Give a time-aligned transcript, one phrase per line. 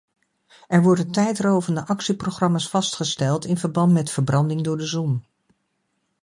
[0.67, 5.23] Er worden tijdrovende actieprogramma’s vastgesteld in verband met verbranding door de zon.